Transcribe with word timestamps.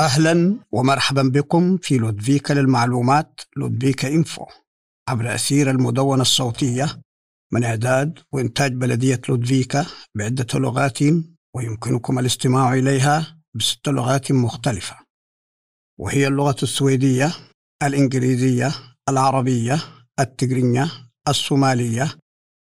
أهلا 0.00 0.58
ومرحبا 0.72 1.22
بكم 1.22 1.76
في 1.76 1.98
لودفيكا 1.98 2.52
للمعلومات 2.52 3.40
لودفيكا 3.56 4.08
إنفو. 4.08 4.46
عبر 5.08 5.34
أثير 5.34 5.70
المدونة 5.70 6.22
الصوتية 6.22 7.00
من 7.52 7.64
إعداد 7.64 8.18
وإنتاج 8.32 8.72
بلدية 8.72 9.20
لودفيكا 9.28 9.86
بعدة 10.14 10.46
لغات 10.54 10.98
ويمكنكم 11.56 12.18
الاستماع 12.18 12.74
إليها 12.74 13.42
بست 13.54 13.88
لغات 13.88 14.32
مختلفة. 14.32 14.96
وهي 15.98 16.26
اللغة 16.26 16.56
السويدية 16.62 17.36
الإنجليزية 17.82 18.72
العربية 19.08 19.78
التجرينية 20.20 20.90
الصومالية 21.28 22.18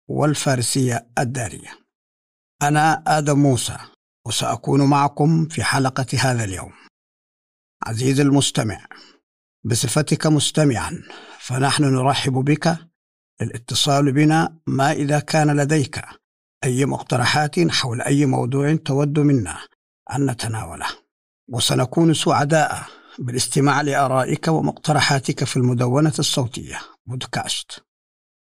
والفارسية 0.09 1.08
الدارية. 1.20 1.80
أنا 2.62 3.04
آدم 3.08 3.40
موسى 3.40 3.78
وسأكون 4.28 4.90
معكم 4.90 5.48
في 5.48 5.64
حلقة 5.64 6.08
هذا 6.20 6.44
اليوم. 6.44 6.87
عزيزي 7.88 8.22
المستمع 8.22 8.86
بصفتك 9.64 10.27
مستمعا 10.27 11.04
فنحن 11.40 11.84
نرحب 11.84 12.34
بك 12.34 12.77
للاتصال 13.41 14.12
بنا 14.12 14.58
ما 14.68 14.91
إذا 14.91 15.20
كان 15.20 15.58
لديك 15.62 16.02
أي 16.63 16.86
مقترحات 16.86 17.72
حول 17.72 18.02
أي 18.02 18.26
موضوع 18.26 18.76
تود 18.76 19.20
منا 19.20 19.58
أن 20.16 20.26
نتناوله. 20.32 20.86
وسنكون 21.50 22.13
سعداء 22.13 22.84
بالاستماع 23.20 23.82
لآرائك 23.82 24.48
ومقترحاتك 24.48 25.44
في 25.44 25.58
المدونة 25.58 26.13
الصوتية 26.20 26.80
بودكاست. 27.05 27.84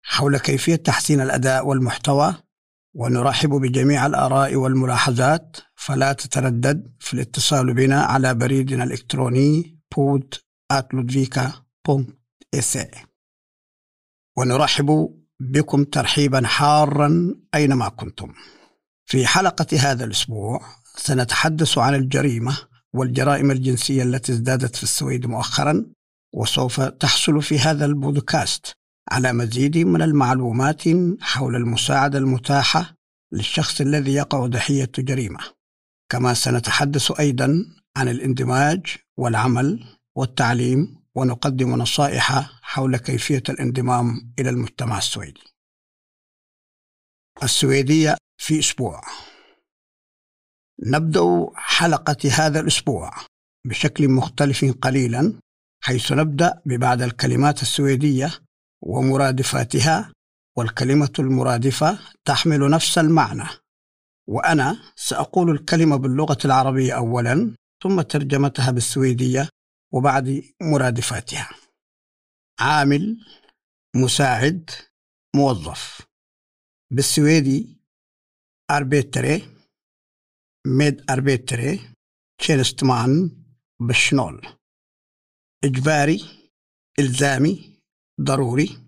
حول 0.03 0.37
كيفية 0.37 0.75
تحسين 0.75 1.21
الأداء 1.21 1.67
والمحتوى 1.67 2.35
ونرحب 2.93 3.49
بجميع 3.49 4.05
الآراء 4.05 4.55
والملاحظات 4.55 5.57
فلا 5.75 6.13
تتردد 6.13 6.93
في 6.99 7.13
الاتصال 7.13 7.73
بنا 7.73 8.01
على 8.01 8.33
بريدنا 8.33 8.83
الإلكتروني 8.83 9.79
بود 9.95 10.35
ونرحب 14.37 15.09
بكم 15.39 15.83
ترحيبا 15.83 16.47
حارا 16.47 17.35
أينما 17.55 17.89
كنتم. 17.89 18.33
في 19.05 19.27
حلقة 19.27 19.77
هذا 19.79 20.05
الأسبوع 20.05 20.61
سنتحدث 20.95 21.77
عن 21.77 21.95
الجريمة 21.95 22.57
والجرائم 22.93 23.51
الجنسية 23.51 24.03
التي 24.03 24.31
ازدادت 24.31 24.75
في 24.75 24.83
السويد 24.83 25.25
مؤخرا 25.25 25.85
وسوف 26.33 26.81
تحصل 26.81 27.41
في 27.41 27.59
هذا 27.59 27.85
البودكاست. 27.85 28.73
على 29.11 29.33
مزيد 29.33 29.77
من 29.77 30.01
المعلومات 30.01 30.81
حول 31.21 31.55
المساعدة 31.55 32.19
المتاحة 32.19 32.95
للشخص 33.31 33.81
الذي 33.81 34.13
يقع 34.13 34.45
ضحية 34.45 34.91
جريمة. 34.97 35.39
كما 36.09 36.33
سنتحدث 36.33 37.19
أيضا 37.19 37.65
عن 37.97 38.07
الاندماج 38.07 38.85
والعمل 39.17 39.85
والتعليم 40.15 41.03
ونقدم 41.15 41.69
نصائح 41.75 42.59
حول 42.61 42.97
كيفية 42.97 43.43
الانضمام 43.49 44.33
إلى 44.39 44.49
المجتمع 44.49 44.97
السويدي. 44.97 45.43
السويدية 47.43 48.17
في 48.37 48.59
أسبوع. 48.59 49.01
نبدأ 50.85 51.47
حلقة 51.55 52.29
هذا 52.31 52.59
الأسبوع 52.59 53.11
بشكل 53.67 54.09
مختلف 54.09 54.65
قليلا 54.81 55.39
حيث 55.83 56.11
نبدأ 56.11 56.61
ببعض 56.65 57.01
الكلمات 57.01 57.61
السويدية 57.61 58.31
ومرادفاتها 58.85 60.13
والكلمة 60.57 61.13
المرادفة 61.19 61.99
تحمل 62.25 62.69
نفس 62.69 62.97
المعنى. 62.97 63.49
وأنا 64.27 64.93
سأقول 64.95 65.49
الكلمة 65.49 65.95
باللغة 65.95 66.37
العربية 66.45 66.93
أولا 66.93 67.55
ثم 67.83 68.01
ترجمتها 68.01 68.71
بالسويدية 68.71 69.49
وبعد 69.93 70.43
مرادفاتها. 70.61 71.49
عامل 72.59 73.17
مساعد 73.95 74.69
موظف. 75.35 76.01
بالسويدي 76.91 77.77
arbetare 78.71 79.49
medarbetare 80.67 81.79
tjänsteman 82.37 83.43
personal. 83.81 84.47
إجباري 85.63 86.49
إلزامي 86.99 87.72
ضروري 88.21 88.83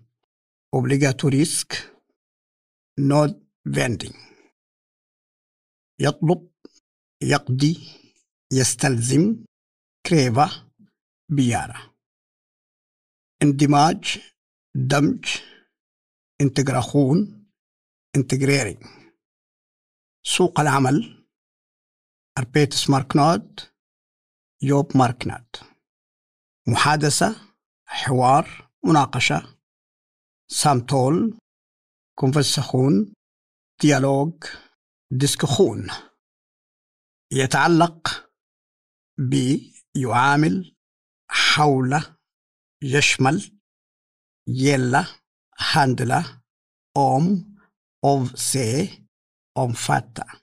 nödvändig 2.98 4.14
يطلب 6.00 6.50
يقضي 7.22 7.88
يستلزم 8.52 9.44
kräva 10.06 10.70
begära. 11.28 11.94
اندماج 13.42 14.18
دمج 14.74 15.28
integration 16.40 17.46
integrering 18.16 18.84
سوق 20.22 20.60
العمل 20.60 21.26
arbetsmarknad 22.38 23.60
jobbmarknad. 24.62 25.56
محادثة 26.68 27.54
حوار 27.86 28.65
مناقشة. 28.86 29.58
samtal 30.50 31.38
konversation 32.18 33.12
dialog 33.80 34.44
diskussion 35.12 35.90
يتعلق 37.32 38.28
ب 39.18 39.34
يعامل 39.96 40.76
حول 41.30 42.00
يشمل 42.82 43.58
gälla 44.48 45.04
handla 45.58 46.42
om 46.96 47.56
avse 48.04 49.04
omfatta 49.58 50.40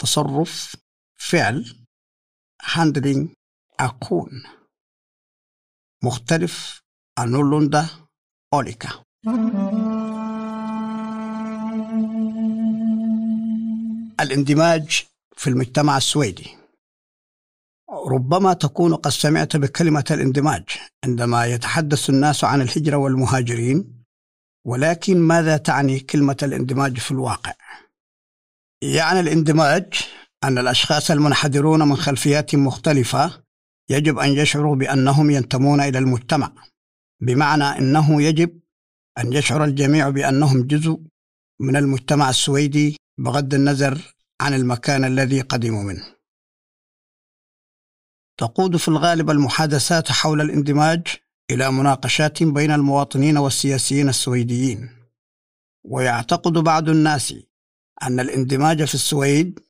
تصرف 0.00 0.76
فعل 1.30 1.86
handling 2.62 3.34
aktion. 3.80 4.30
مختلف 6.04 6.80
annorlunda 7.18 7.86
olika 8.54 8.88
الإندماج 14.20 15.04
في 15.36 15.50
المجتمع 15.50 15.96
السويدي. 15.96 16.50
ربما 18.06 18.52
تكون 18.52 18.94
قد 18.94 19.10
سمعت 19.10 19.56
بكلمة 19.56 20.04
الإندماج 20.10 20.64
عندما 21.04 21.46
يتحدث 21.46 22.10
الناس 22.10 22.44
عن 22.44 22.60
الهجرة 22.62 22.96
والمهاجرين 22.96 24.04
ولكن 24.66 25.18
ماذا 25.18 25.56
تعني 25.56 26.00
كلمة 26.00 26.36
الإندماج 26.42 26.98
في 26.98 27.10
الواقع؟ 27.10 27.52
يعني 28.82 29.20
الإندماج 29.20 29.94
أن 30.44 30.58
الأشخاص 30.58 31.10
المنحدرون 31.10 31.88
من 31.88 31.96
خلفيات 31.96 32.54
مختلفة 32.54 33.42
يجب 33.90 34.18
أن 34.18 34.30
يشعروا 34.30 34.76
بأنهم 34.76 35.30
ينتمون 35.30 35.80
إلى 35.80 35.98
المجتمع. 35.98 36.52
بمعنى 37.20 37.64
إنه 37.64 38.22
يجب 38.22 38.60
أن 39.18 39.32
يشعر 39.32 39.64
الجميع 39.64 40.08
بأنهم 40.08 40.62
جزء 40.66 41.00
من 41.60 41.76
المجتمع 41.76 42.30
السويدي 42.30 42.96
بغض 43.18 43.54
النظر 43.54 44.14
عن 44.40 44.54
المكان 44.54 45.04
الذي 45.04 45.40
قدموا 45.40 45.82
منه. 45.82 46.06
تقود 48.38 48.76
في 48.76 48.88
الغالب 48.88 49.30
المحادثات 49.30 50.12
حول 50.12 50.40
الاندماج 50.40 51.06
إلى 51.50 51.72
مناقشات 51.72 52.42
بين 52.42 52.70
المواطنين 52.70 53.38
والسياسيين 53.38 54.08
السويديين. 54.08 54.90
ويعتقد 55.84 56.52
بعض 56.52 56.88
الناس 56.88 57.34
أن 58.02 58.20
الاندماج 58.20 58.84
في 58.84 58.94
السويد 58.94 59.60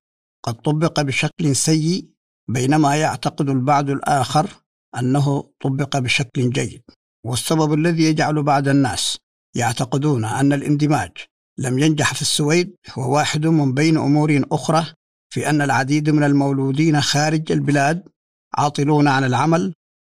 قد 0.43 0.55
طبق 0.55 1.01
بشكل 1.01 1.57
سيء 1.57 2.11
بينما 2.49 2.97
يعتقد 2.97 3.49
البعض 3.51 3.91
الآخر 3.91 4.51
أنه 4.99 5.53
طبق 5.61 5.99
بشكل 5.99 6.51
جيد. 6.51 6.83
والسبب 7.27 7.75
الذي 7.75 8.03
يجعل 8.03 8.43
بعض 8.43 8.69
الناس 8.69 9.19
يعتقدون 9.57 10.25
أن 10.25 10.53
الاندماج 10.53 11.11
لم 11.59 11.79
ينجح 11.79 12.15
في 12.15 12.23
السويد 12.23 12.77
هو 12.91 13.15
واحد 13.15 13.47
من 13.47 13.75
بين 13.75 13.97
أمور 13.97 14.43
أخرى 14.53 14.87
في 15.33 15.51
أن 15.51 15.63
العديد 15.63 16.11
من 16.11 16.25
المولودين 16.25 17.01
خارج 17.01 17.53
البلاد 17.53 18.09
عاطلون 18.55 19.09
عن 19.09 19.25
العمل 19.25 19.75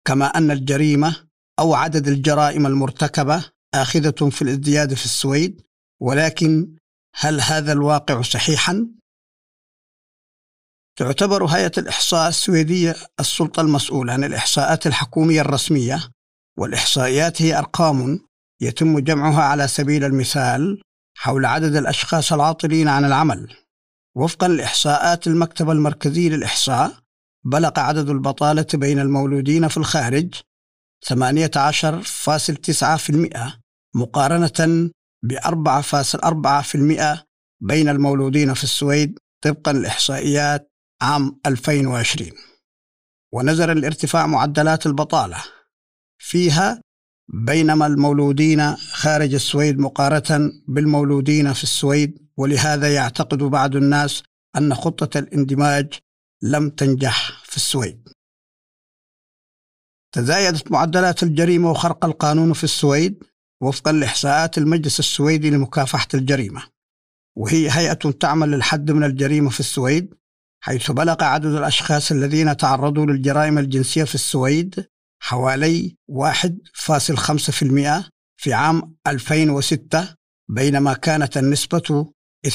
كما 0.07 0.27
أن 0.27 0.51
الجريمة 0.51 1.17
أو 1.59 1.75
عدد 1.75 2.09
الجرائم 2.09 2.67
المرتكبة 2.67 3.45
آخذة 3.75 4.31
في 4.31 4.43
الازدياد 4.43 4.95
في 4.95 5.05
السويد 5.05 5.63
ولكن 6.01 6.77
هل 7.15 7.41
هذا 7.41 7.73
الواقع 7.73 8.23
صحيحا؟ 8.23 8.89
تعتبر 10.99 11.45
هيئة 11.45 11.73
الإحصاء 11.79 12.29
السويدية 12.29 12.97
السلطة 13.21 13.61
المسؤولة 13.61 14.13
عن 14.13 14.25
الإحصاءات 14.25 14.87
الحكومية 14.87 15.41
الرسمية 15.41 16.11
والإحصائيات 16.59 17.43
هي 17.43 17.59
أرقام 17.59 18.21
يتم 18.61 18.99
جمعها 18.99 19.43
على 19.43 19.69
سبيل 19.69 20.05
المثال 20.05 20.83
حول 21.19 21.45
عدد 21.45 21.77
الأشخاص 21.77 22.33
العاطلين 22.33 22.89
عن 22.89 23.05
العمل. 23.05 23.57
وفقا 24.17 24.49
لإحصاءات 24.49 25.27
المكتب 25.27 25.71
المركزي 25.71 26.29
للإحصاء 26.29 26.93
بلغ 27.45 27.81
عدد 27.81 28.09
البطالة 28.09 28.67
بين 28.75 28.99
المولودين 28.99 29.69
في 29.69 29.77
الخارج 29.77 30.35
18.9% 31.05 33.53
مقارنة 33.95 34.91
ب 35.23 35.33
4.4% 35.33 37.25
بين 37.61 37.89
المولودين 37.89 38.55
في 38.55 38.65
السويد 38.65 39.19
طبقا 39.45 39.73
لإحصائيات 39.73 40.73
عام 41.03 41.41
2020 41.47 42.31
ونزل 43.33 43.71
الارتفاع 43.71 44.27
معدلات 44.27 44.87
البطالة. 44.87 45.45
فيها 46.23 46.83
بينما 47.29 47.87
المولودين 47.87 48.77
خارج 48.77 49.35
السويد 49.35 49.79
مقارنة 49.79 50.53
بالمولودين 50.69 51.53
في 51.53 51.63
السويد 51.63 52.29
ولهذا 52.37 52.95
يعتقد 52.95 53.39
بعض 53.39 53.77
الناس 53.77 54.23
أن 54.57 54.75
خطة 54.75 55.19
الاندماج 55.19 55.95
لم 56.43 56.71
تنجح 56.71 57.43
في 57.45 57.57
السويد. 57.57 58.09
تزايدت 60.15 60.73
معدلات 60.73 61.23
الجريمة 61.23 61.71
وخرق 61.71 62.05
القانون 62.05 62.53
في 62.53 62.65
السويد 62.65 63.25
وفقا 63.61 63.93
لإحصاءات 63.93 64.59
المجلس 64.59 64.99
السويدي 64.99 65.51
لمكافحة 65.51 66.09
الجريمة. 66.15 66.63
وهي 67.37 67.71
هيئة 67.71 67.95
تعمل 67.95 68.51
للحد 68.51 68.91
من 68.91 69.05
الجريمة 69.05 69.51
في 69.51 69.61
السويد 69.61 70.15
حيث 70.61 70.91
بلغ 70.91 71.25
عدد 71.25 71.55
الأشخاص 71.55 72.13
الذين 72.13 72.57
تعرضوا 72.57 73.07
للجرائم 73.07 73.59
الجنسية 73.59 74.05
في 74.05 74.15
السويد 74.15 74.92
حوالي 75.23 75.97
1.5% 76.11 78.11
في 78.37 78.53
عام 78.53 78.97
2006 79.07 80.15
بينما 80.51 80.95
كانت 80.95 81.37
النسبة 81.37 82.13
2% 82.47 82.51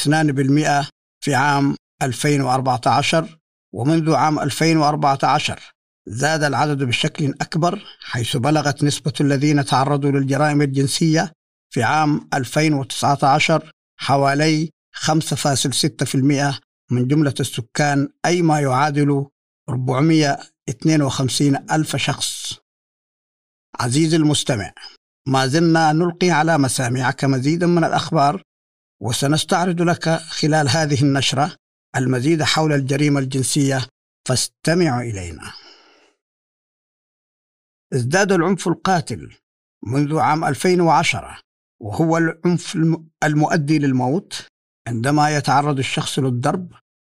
في 1.24 1.36
عام 1.36 1.75
2014 2.04 3.40
ومنذ 3.74 4.14
عام 4.14 4.40
2014 4.40 5.60
زاد 6.08 6.44
العدد 6.44 6.84
بشكل 6.84 7.34
أكبر 7.42 7.84
حيث 8.02 8.38
بلغت 8.38 8.84
نسبة 8.84 9.13
الذين 9.22 9.66
تعرضوا 9.66 10.12
للجرائم 10.12 10.62
الجنسية 10.62 11.31
في 11.74 11.84
عام 11.84 12.30
2019 12.34 13.72
حوالي 14.00 14.70
5.6% 14.96 16.60
من 16.92 17.08
جملة 17.08 17.34
السكان 17.40 18.10
أي 18.25 18.42
ما 18.42 18.60
يعادل 18.60 19.25
452 20.69 21.56
ألف 21.72 21.96
شخص. 21.96 22.60
عزيزي 23.80 24.18
المستمع 24.18 24.74
ما 25.28 25.48
زلنا 25.48 25.92
نلقي 25.92 26.30
على 26.30 26.58
مسامعك 26.58 27.24
مزيدا 27.25 27.68
من 27.68 27.84
الأخبار 27.84 28.42
وسنستعرض 29.02 29.81
لك 29.81 30.10
خلال 30.10 30.69
هذه 30.69 31.02
النشرة 31.02 31.56
المزيد 31.96 32.44
حول 32.44 32.74
الجريمة 32.74 33.19
الجنسية 33.19 33.88
فاستمع 34.28 35.02
إلينا. 35.02 35.54
ازداد 37.94 38.31
العنف 38.31 38.68
القاتل 38.68 39.36
منذ 39.86 40.18
عام 40.20 40.46
2010 40.46 41.42
وهو 41.81 42.18
العنف 42.18 42.75
المؤدي 43.24 43.80
للموت 43.80 44.48
عندما 44.88 45.36
يتعرض 45.36 45.80
الشخص 45.80 46.20
للضرب 46.20 46.74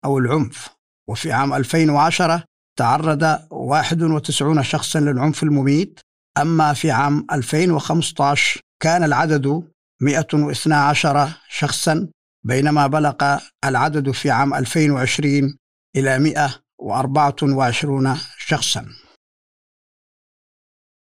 أو 0.06 0.18
العنف. 0.18 0.70
وفي 1.10 1.32
عام 1.32 1.54
2010 1.54 2.44
تعرض 2.80 3.40
91 3.52 4.64
شخصا 4.64 5.00
للعنف 5.00 5.44
المميت 5.44 6.00
أما 6.38 6.74
في 6.74 6.92
عام 6.92 7.28
2015 7.32 8.62
كان 8.82 9.04
العدد 9.04 9.70
112 10.02 11.30
شخصا 11.50 12.10
بينما 12.46 12.88
بلغ 12.88 13.38
العدد 13.66 14.12
في 14.12 14.32
عام 14.32 14.54
2020 14.54 15.58
إلى 15.96 16.20
124 16.20 18.18
شخصا 18.38 18.86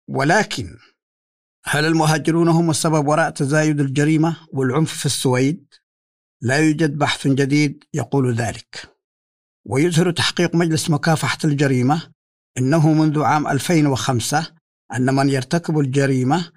ولكن 0.09 0.77
هل 1.65 1.85
المهاجرون 1.85 2.47
هم 2.47 2.69
السبب 2.69 3.07
وراء 3.07 3.29
تزايد 3.29 3.79
الجريمة 3.79 4.37
والعنف 4.53 4.97
في 4.97 5.05
السويد؟ 5.05 5.73
لا 6.41 6.57
يوجد 6.57 6.97
بحث 6.97 7.27
جديد 7.27 7.83
يقول 7.93 8.33
ذلك 8.33 9.00
ويظهر 9.65 10.11
تحقيق 10.11 10.55
مجلس 10.55 10.89
مكافحة 10.89 11.37
الجريمة 11.43 12.01
أنه 12.57 12.93
منذ 12.93 13.21
عام 13.21 13.47
2005 13.47 14.47
أن 14.93 15.15
من 15.15 15.29
يرتكب 15.29 15.79
الجريمة 15.79 16.51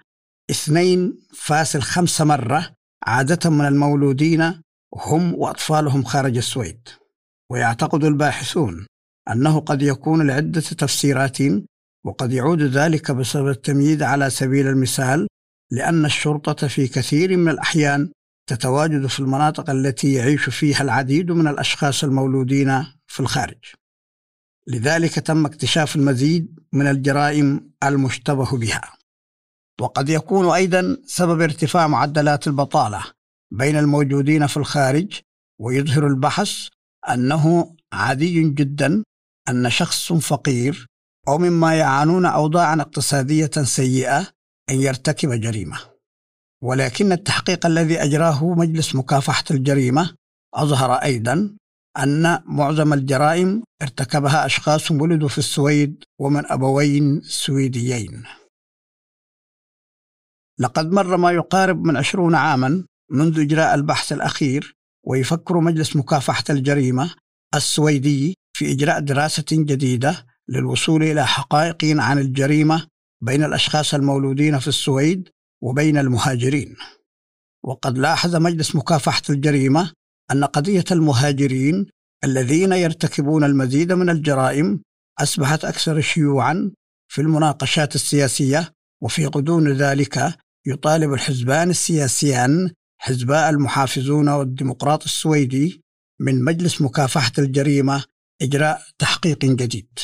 2.5 0.53 2.21
مرة 2.21 2.71
عادة 3.07 3.51
من 3.51 3.67
المولودين 3.67 4.61
هم 4.95 5.35
وأطفالهم 5.35 6.05
خارج 6.05 6.37
السويد. 6.37 6.89
ويعتقد 7.51 8.05
الباحثون 8.05 8.87
أنه 9.31 9.61
قد 9.61 9.83
يكون 9.83 10.27
لعدة 10.27 10.61
تفسيرات 10.61 11.39
وقد 12.05 12.33
يعود 12.33 12.63
ذلك 12.63 13.11
بسبب 13.11 13.49
التمييز 13.49 14.03
على 14.03 14.31
سبيل 14.31 14.67
المثال 14.67 15.27
لأن 15.71 16.05
الشرطة 16.05 16.69
في 16.69 16.89
كثير 16.89 17.37
من 17.37 17.49
الأحيان 17.49 18.11
تتواجد 18.51 19.07
في 19.07 19.21
المناطق 19.21 19.71
التي 19.71 20.13
يعيش 20.13 20.51
فيها 20.51 20.83
العديد 20.83 21.31
من 21.31 21.49
الأشخاص 21.49 22.05
المولودين 22.05 22.85
في 23.15 23.21
الخارج. 23.21 23.65
لذلك 24.69 25.15
تم 25.15 25.47
اكتشاف 25.47 25.97
المزيد 25.97 26.61
من 26.73 26.87
الجرائم 26.87 27.71
المشتبه 27.83 28.59
بها. 28.59 28.93
وقد 29.81 30.09
يكون 30.09 30.55
أيضا 30.55 30.97
سبب 31.07 31.41
ارتفاع 31.41 31.87
معدلات 31.87 32.47
البطالة 32.47 33.05
بين 33.53 33.77
الموجودين 33.77 34.47
في 34.47 34.57
الخارج 34.57 35.21
ويظهر 35.61 36.07
البحث 36.07 36.69
أنه 37.09 37.77
عادي 37.93 38.51
جدا 38.51 39.05
أن 39.49 39.71
شخص 39.71 40.13
فقير 40.13 40.87
أو 41.29 41.39
مما 41.39 41.75
يعانون 41.75 42.27
أوضاعا 42.27 42.81
اقتصادية 42.81 43.51
سيئة 43.63 44.29
أن 44.71 44.81
يرتكب 44.81 45.41
جريمة. 45.41 45.79
ولكن 46.63 47.13
التحقيق 47.13 47.67
الذي 47.67 48.03
أجراه 48.03 48.55
مجلس 48.55 48.95
مكافحة 48.95 49.45
الجريمة 49.51 50.15
أظهر 50.55 50.93
أيضا 50.93 51.57
أن 51.99 52.43
معظم 52.47 52.93
الجرائم 52.93 53.63
ارتكبها 53.83 54.47
أشخاص 54.47 54.91
ولدوا 54.91 55.29
في 55.29 55.39
السويد 55.39 56.05
ومن 56.19 56.47
أبوين 56.47 57.21
سويديين. 57.21 58.25
لقد 60.59 60.93
مر 60.93 61.17
ما 61.17 61.33
يقارب 61.33 61.85
من 61.85 61.97
عشرون 61.97 62.35
عاما 62.35 62.85
منذ 63.11 63.41
إجراء 63.41 63.75
البحث 63.75 64.13
الأخير 64.13 64.77
ويفكر 65.07 65.61
مجلس 65.61 65.97
مكافحة 65.97 66.45
الجريمة 66.51 67.15
السويدي 67.55 68.35
في 68.57 68.73
إجراء 68.73 69.01
دراسة 69.01 69.45
جديدة 69.53 70.27
للوصول 70.49 71.03
إلى 71.03 71.27
حقائق 71.27 71.77
عن 71.85 72.19
الجريمة 72.19 72.87
بين 73.21 73.45
الأشخاص 73.45 73.95
المولودين 73.95 74.59
في 74.59 74.69
السويد 74.69 75.29
وبين 75.63 75.99
المهاجرين. 75.99 76.77
وقد 77.65 77.99
لاحظ 77.99 78.37
مجلس 78.37 78.77
مكافحة 78.77 79.23
الجريمة 79.31 79.93
أن 80.31 80.45
قضية 80.45 80.85
المهاجرين 80.91 81.87
الذين 82.25 82.73
يرتكبون 82.73 83.45
المزيد 83.45 83.93
من 83.93 84.11
الجرائم 84.11 84.83
أصبحت 85.21 85.65
أكثر 85.65 86.01
شيوعا 86.01 86.73
في 87.09 87.21
المناقشات 87.21 87.95
السياسية 87.95 88.73
وفي 89.03 89.27
غضون 89.27 89.73
ذلك 89.73 90.37
يطالب 90.67 91.13
الحزبان 91.13 91.71
السياسيان 91.71 92.71
حزباء 92.99 93.51
المحافظون 93.51 94.29
والديمقراط 94.29 95.05
السويدي 95.05 95.83
من 96.21 96.45
مجلس 96.45 96.81
مكافحة 96.83 97.33
الجريمة 97.39 98.05
إجراء 98.43 98.83
تحقيق 98.99 99.45
جديد. 99.45 99.99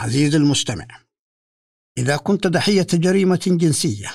عزيزي 0.00 0.36
المستمع 0.36 0.86
إذا 1.98 2.16
كنت 2.16 2.46
ضحية 2.46 2.86
جريمة 2.92 3.40
جنسية 3.46 4.10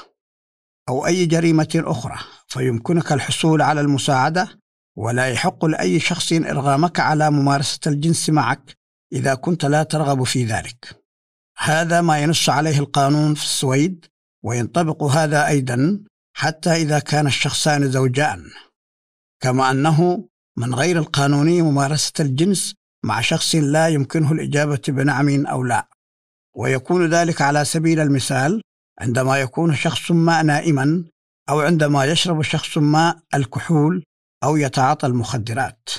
أو 0.90 1.06
أي 1.06 1.26
جريمة 1.26 1.70
أخرى 1.76 2.18
فيمكنك 2.48 3.12
الحصول 3.12 3.62
على 3.62 3.82
المساعدة 3.82 4.60
ولا 4.98 5.28
يحق 5.28 5.66
لأي 5.66 6.00
شخص 6.00 6.34
إرغامك 6.34 7.00
على 7.00 7.32
ممارسة 7.32 7.80
الجنس 7.88 8.30
معك 8.30 8.78
إذا 9.14 9.36
كنت 9.36 9.66
لا 9.66 9.84
ترغب 9.84 10.24
في 10.24 10.46
ذلك. 10.46 11.02
هذا 11.58 12.02
ما 12.02 12.20
ينص 12.20 12.50
عليه 12.50 12.80
القانون 12.80 13.34
في 13.34 13.44
السويد 13.44 14.06
وينطبق 14.44 15.04
هذا 15.04 15.48
أيضا 15.48 16.00
حتى 16.34 16.70
إذا 16.70 17.00
كان 17.00 17.28
الشخصان 17.28 17.92
زوجان. 17.92 18.44
كما 19.42 19.72
أنه 19.72 20.28
من 20.58 20.76
غير 20.76 20.98
القانوني 20.98 21.62
ممارسة 21.62 22.14
الجنس 22.20 22.76
مع 23.06 23.22
شخص 23.22 23.56
لا 23.56 23.88
يمكنه 23.88 24.32
الإجابة 24.32 24.82
بنعم 24.88 25.46
أو 25.46 25.64
لا. 25.64 25.88
ويكون 26.56 27.10
ذلك 27.10 27.42
على 27.42 27.66
سبيل 27.66 28.00
المثال 28.00 28.62
عندما 29.00 29.38
يكون 29.38 29.76
شخص 29.76 30.12
ما 30.12 30.44
نائما 30.44 31.04
أو 31.50 31.60
عندما 31.60 32.06
يشرب 32.06 32.42
شخص 32.42 32.78
ما 32.78 33.22
الكحول 33.34 34.04
أو 34.44 34.58
يتعاطى 34.58 35.08
المخدرات. 35.08 35.90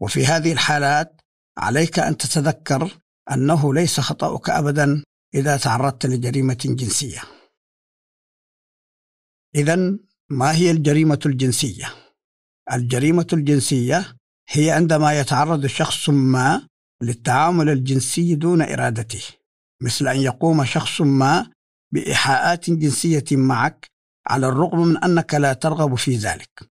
وفي 0.00 0.26
هذه 0.26 0.52
الحالات 0.52 1.20
عليك 1.58 1.98
أن 1.98 2.16
تتذكر 2.16 2.98
أنه 3.32 3.74
ليس 3.74 4.00
خطأك 4.00 4.50
أبدا 4.50 5.02
إذا 5.34 5.56
تعرضت 5.56 6.06
لجريمة 6.06 6.58
جنسية. 6.64 7.22
إذا 9.54 9.98
ما 10.30 10.54
هي 10.54 10.70
الجريمة 10.70 11.20
الجنسية؟ 11.26 11.94
الجريمة 12.72 13.26
الجنسية 13.32 14.16
هي 14.48 14.70
عندما 14.70 15.20
يتعرض 15.20 15.66
شخص 15.66 16.08
ما 16.08 16.68
للتعامل 17.02 17.68
الجنسي 17.68 18.34
دون 18.34 18.62
إرادته 18.62 19.22
مثل 19.82 20.08
أن 20.08 20.16
يقوم 20.16 20.64
شخص 20.64 21.00
ما 21.00 21.50
بإيحاءات 21.92 22.70
جنسية 22.70 23.24
معك 23.32 23.86
على 24.26 24.48
الرغم 24.48 24.78
من 24.78 25.04
أنك 25.04 25.34
لا 25.34 25.52
ترغب 25.52 25.94
في 25.94 26.16
ذلك. 26.16 26.70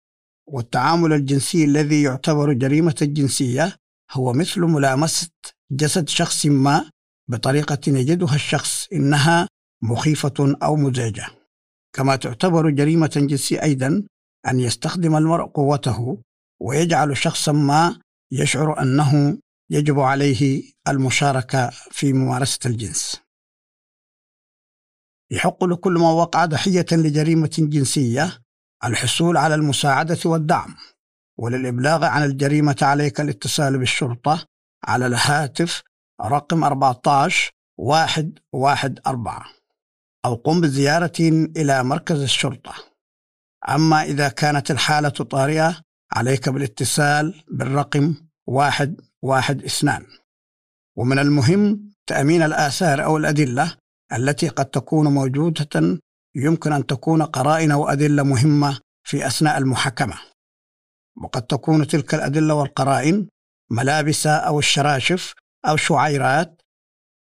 والتعامل 0.48 1.14
الجنسي 1.14 1.66
الذي 1.66 2.02
يعتبر 2.02 2.54
جريمة 2.54 2.96
جنسية 3.02 3.75
هو 4.12 4.34
مثل 4.34 4.62
ملامسة 4.62 5.30
جسد 5.72 6.10
شخص 6.10 6.46
ما 6.46 6.90
بطريقة 7.30 7.80
يجدها 7.88 8.36
الشخص 8.36 8.88
إنها 8.94 9.48
مخيفة 9.84 10.58
أو 10.64 10.75
مزعجة. 10.75 11.28
كما 11.96 12.16
تعتبر 12.16 12.70
جريمة 12.70 13.12
جنسية 13.16 13.64
أيضا 13.64 14.04
أن 14.48 14.60
يستخدم 14.60 15.16
المرء 15.16 15.46
قوته 15.46 16.22
ويجعل 16.62 17.18
شخصا 17.18 17.52
ما 17.52 18.00
يشعر 18.32 18.82
أنه 18.82 19.38
يجب 19.72 20.00
عليه 20.00 20.72
المشاركة 20.88 21.70
في 21.70 22.14
ممارسة 22.14 22.60
الجنس. 22.66 23.22
يحق 25.32 25.64
لكل 25.64 25.94
من 25.94 26.02
وقع 26.02 26.46
ضحية 26.46 26.86
لجريمة 26.92 27.56
جنسية 27.60 28.45
الحصول 28.84 29.38
على 29.38 29.55
المساعدة 29.55 30.17
والدعم 30.25 30.75
وللإبلاغ 31.38 32.05
عن 32.05 32.24
الجريمة 32.24 32.77
عليك 32.82 33.22
الاتصال 33.22 33.77
بالشرطة 33.77 34.46
على 34.84 35.08
الهاتف 35.08 35.84
رقم 36.22 36.63
14 36.63 37.51
واحد 37.77 38.39
واحد 38.53 39.00
أربعة 39.08 39.46
أو 40.25 40.36
قم 40.36 40.62
بزيارة 40.62 41.13
إلى 41.58 41.84
مركز 41.84 42.22
الشرطة. 42.22 42.74
أما 43.70 44.03
إذا 44.03 44.29
كانت 44.29 44.72
الحالة 44.72 45.10
طارئة 45.10 45.82
عليك 46.13 46.50
بالاتصال 46.50 47.44
بالرقم 47.51 48.15
واحد 48.48 49.01
واحد 49.22 49.63
اثنان. 49.63 50.05
ومن 50.98 51.20
المهم 51.20 51.91
تأمين 52.08 52.41
الآثار 52.41 53.03
أو 53.03 53.17
الأدلة 53.17 53.77
التي 54.13 54.48
قد 54.48 54.65
تكون 54.65 55.08
موجودة 55.08 56.00
يمكن 56.36 56.72
أن 56.74 56.86
تكون 56.86 57.22
قرائن 57.22 57.72
وأدلة 57.72 58.24
مهمة 58.24 58.80
في 59.04 59.27
أثناء 59.27 59.58
المحاكمة. 59.58 60.15
وقد 61.24 61.42
تكون 61.42 61.88
تلك 61.88 62.13
الأدلة 62.13 62.54
والقرائن 62.54 63.27
ملابس 63.72 64.27
أو 64.27 64.60
الشراشف 64.60 65.34
أو 65.65 65.77
شعيرات. 65.77 66.62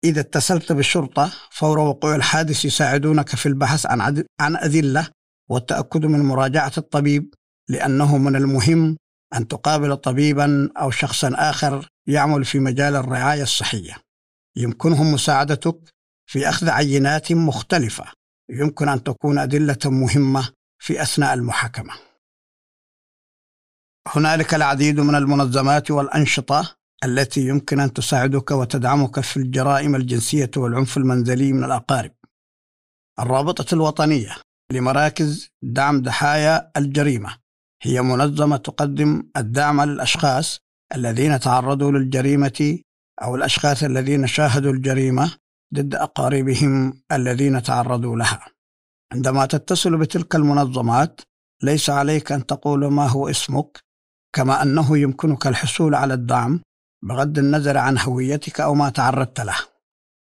إذا 0.04 0.20
اتصلت 0.20 0.72
بالشرطة 0.72 1.32
فور 1.50 1.78
وقوع 1.78 2.14
الحادث 2.14 2.64
يساعدونك 2.64 3.28
في 3.28 3.46
البحث 3.46 3.86
عن 3.86 4.24
عن 4.40 4.56
أدلة 4.56 5.08
والتأكد 5.50 6.06
من 6.06 6.20
مراجعة 6.20 6.72
الطبيب 6.78 7.34
لأنه 7.68 8.18
من 8.18 8.36
المهم 8.36 8.96
أن 9.34 9.48
تقابل 9.48 9.96
طبيبا 9.96 10.70
أو 10.76 10.90
شخصا 10.90 11.32
آخر 11.34 11.88
يعمل 12.06 12.44
في 12.44 12.58
مجال 12.58 12.96
الرعاية 12.96 13.42
الصحية. 13.42 13.96
يمكنهم 14.56 15.12
مساعدتك 15.12 15.78
في 16.26 16.48
أخذ 16.48 16.68
عينات 16.68 17.32
مختلفة. 17.32 18.04
يمكن 18.50 18.88
أن 18.88 19.02
تكون 19.02 19.38
أدلة 19.38 19.78
مهمة 19.84 20.48
في 20.78 21.02
أثناء 21.02 21.34
المحاكمة. 21.34 21.92
هنالك 24.08 24.54
العديد 24.54 25.00
من 25.00 25.14
المنظمات 25.14 25.90
والأنشطة 25.90 26.76
التي 27.04 27.40
يمكن 27.40 27.80
أن 27.80 27.92
تساعدك 27.92 28.50
وتدعمك 28.50 29.20
في 29.20 29.36
الجرائم 29.36 29.96
الجنسية 29.96 30.50
والعنف 30.56 30.96
المنزلي 30.96 31.52
من 31.52 31.64
الأقارب. 31.64 32.12
الرابطة 33.20 33.74
الوطنية 33.74 34.36
لمراكز 34.72 35.48
دعم 35.62 36.02
ضحايا 36.02 36.70
الجريمة 36.76 37.36
هي 37.82 38.02
منظمة 38.02 38.56
تقدم 38.56 39.30
الدعم 39.36 39.82
للأشخاص 39.82 40.58
الذين 40.94 41.40
تعرضوا 41.40 41.90
للجريمة 41.92 42.78
أو 43.22 43.34
الأشخاص 43.36 43.82
الذين 43.82 44.26
شاهدوا 44.26 44.72
الجريمة 44.72 45.36
ضد 45.74 45.94
أقاربهم 45.94 47.02
الذين 47.12 47.62
تعرضوا 47.62 48.16
لها. 48.16 48.46
عندما 49.12 49.46
تتصل 49.46 49.96
بتلك 49.96 50.34
المنظمات 50.34 51.20
ليس 51.62 51.90
عليك 51.90 52.32
أن 52.32 52.46
تقول 52.46 52.86
ما 52.86 53.06
هو 53.06 53.28
اسمك 53.28 53.78
كما 54.32 54.62
أنه 54.62 54.98
يمكنك 54.98 55.46
الحصول 55.46 55.94
على 55.94 56.14
الدعم 56.14 56.60
بغض 57.02 57.38
النظر 57.38 57.78
عن 57.78 57.98
هويتك 57.98 58.60
أو 58.60 58.74
ما 58.74 58.88
تعرضت 58.90 59.40
له. 59.40 59.56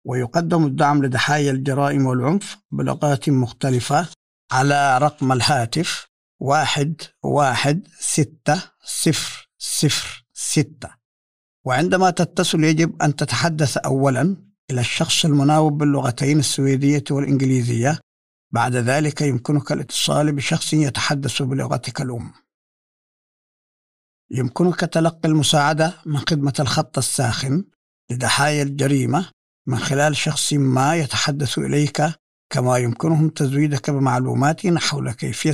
ويقدم 0.06 0.66
الدعم 0.66 1.06
لضحايا 1.06 1.52
الجرائم 1.52 2.06
والعنف 2.06 2.58
بلغات 2.72 3.30
مختلفة 3.30 4.08
على 4.52 4.98
رقم 4.98 5.32
الهاتف 5.32 6.08
واحد 6.40 7.02
واحد 7.24 7.88
ستة 8.00 8.62
صفر 8.84 9.50
صفر 9.58 10.26
ستة. 10.34 10.90
وعندما 11.66 12.10
تتصل 12.10 12.64
يجب 12.64 13.02
أن 13.02 13.16
تتحدث 13.16 13.78
أولا 13.78 14.38
إلى 14.72 14.82
الشخص 14.82 15.26
المناوب 15.26 15.78
باللغتين 15.78 16.40
السويدية 16.40 17.04
والإنجليزية. 17.12 18.00
بعد 18.52 18.76
ذلك 18.76 19.22
يمكنك 19.22 19.72
الاتصال 19.72 20.32
بشخص 20.32 20.74
يتحدث 20.74 21.42
بلغتك 21.42 22.02
الأم. 22.02 22.34
يمكنك 24.32 24.80
تلقي 24.80 25.30
المساعدة 25.30 25.94
من 26.06 26.18
خدمة 26.18 26.54
الخط 26.60 26.98
الساخن 26.98 27.66
لضحايا 28.12 28.64
الجريمة 28.64 29.30
من 29.68 29.78
خلال 29.78 30.16
شخص 30.16 30.54
ما 30.54 30.96
يتحدث 30.96 31.58
إليك 31.58 32.04
كما 32.50 32.78
يمكنهم 32.78 33.30
تزويدك 33.30 33.90
بمعلومات 33.90 34.68
حول 34.78 35.12
كيفية 35.12 35.52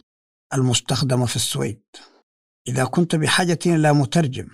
المستخدمة 0.53 1.25
في 1.25 1.35
السويد. 1.35 1.81
إذا 2.67 2.85
كنت 2.85 3.15
بحاجة 3.15 3.59
إلى 3.65 3.93
مترجم 3.93 4.47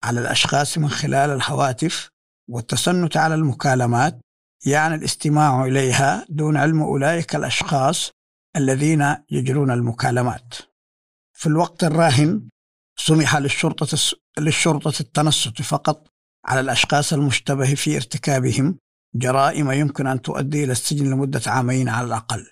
على 0.04 0.20
الأشخاص 0.20 0.78
من 0.78 0.88
خلال 0.88 1.30
الهواتف 1.30 2.10
والتسنت 2.49 3.16
على 3.16 3.34
المكالمات 3.34 4.20
يعني 4.66 4.94
الاستماع 4.94 5.64
إليها 5.64 6.26
دون 6.28 6.56
علم 6.56 6.82
أولئك 6.82 7.37
الأشخاص 7.37 8.10
الذين 8.56 9.16
يجرون 9.30 9.70
المكالمات. 9.70 10.54
في 11.32 11.46
الوقت 11.46 11.84
الراهن 11.84 12.49
سمح 12.99 13.37
للشرطة 13.37 13.99
للشرطة 14.38 15.00
التنصت 15.00 15.62
فقط 15.62 16.08
على 16.46 16.60
الأشخاص 16.60 17.12
المشتبه 17.12 17.75
في 17.75 17.96
ارتكابهم 17.96 18.78
جرائم 19.14 19.70
يمكن 19.70 20.06
أن 20.06 20.22
تؤدي 20.22 20.64
إلى 20.64 20.72
السجن 20.72 21.10
لمدة 21.10 21.40
عامين 21.46 21.88
على 21.88 22.06
الأقل. 22.06 22.46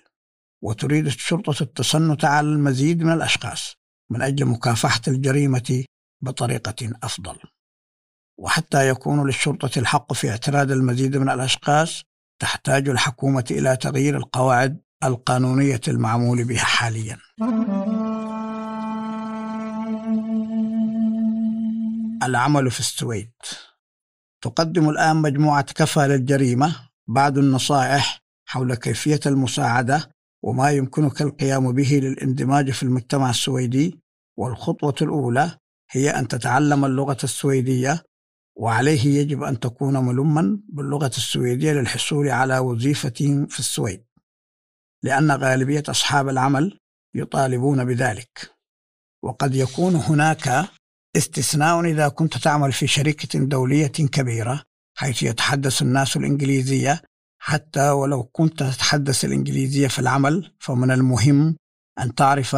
وتريد 0.61 1.05
الشرطة 1.05 1.63
التسنت 1.63 2.25
على 2.25 2.47
المزيد 2.47 3.03
من 3.03 3.13
الأشخاص 3.13 3.75
من 4.11 4.21
أجل 4.21 4.45
مكافحة 4.45 5.01
الجريمة 5.07 5.83
بطريقة 6.21 6.89
أفضل. 7.03 7.35
وحتى 8.37 8.89
يكون 8.89 9.25
للشرطة 9.27 9.79
الحق 9.79 10.13
في 10.13 10.29
اعتراض 10.29 10.71
المزيد 10.71 11.17
من 11.17 11.29
الأشخاص 11.29 12.03
تحتاج 12.41 12.89
الحكومة 12.89 13.45
إلى 13.51 13.77
تغيير 13.77 14.17
القواعد 14.17 14.81
القانونية 15.03 15.81
المعمول 15.87 16.43
بها 16.43 16.63
حاليا. 16.63 17.17
العمل 22.23 22.71
في 22.71 22.79
السويد. 22.79 23.31
تقدم 24.41 24.89
الآن 24.89 25.15
مجموعة 25.15 25.61
كفى 25.61 25.99
للجريمة 25.99 26.89
بعض 27.07 27.37
النصائح 27.37 28.21
حول 28.45 28.75
كيفية 28.75 29.19
المساعدة 29.25 30.09
وما 30.43 30.71
يمكنك 30.71 31.21
القيام 31.21 31.71
به 31.71 31.99
للاندماج 32.03 32.71
في 32.71 32.83
المجتمع 32.83 33.29
السويدي 33.29 33.99
والخطوة 34.37 34.95
الأولى 35.01 35.57
هي 35.91 36.09
أن 36.09 36.27
تتعلم 36.27 36.85
اللغة 36.85 37.17
السويدية 37.23 38.03
وعليه 38.55 39.05
يجب 39.05 39.43
أن 39.43 39.59
تكون 39.59 40.05
ملما 40.05 40.59
باللغة 40.69 41.11
السويدية 41.17 41.73
للحصول 41.73 42.29
على 42.29 42.59
وظيفة 42.59 43.45
في 43.49 43.59
السويد 43.59 44.05
لأن 45.03 45.31
غالبية 45.31 45.83
أصحاب 45.89 46.29
العمل 46.29 46.79
يطالبون 47.15 47.85
بذلك. 47.85 48.51
وقد 49.23 49.55
يكون 49.55 49.95
هناك 49.95 50.69
استثناء 51.17 51.85
إذا 51.85 52.07
كنت 52.07 52.37
تعمل 52.37 52.71
في 52.71 52.87
شركة 52.87 53.39
دولية 53.39 53.87
كبيرة 53.87 54.63
حيث 54.97 55.23
يتحدث 55.23 55.81
الناس 55.81 56.17
الإنجليزية 56.17 57.01
حتى 57.39 57.89
ولو 57.89 58.23
كنت 58.23 58.63
تتحدث 58.63 59.25
الإنجليزية 59.25 59.87
في 59.87 59.99
العمل 59.99 60.55
فمن 60.59 60.91
المهم 60.91 61.55
أن 61.99 62.15
تعرف 62.15 62.55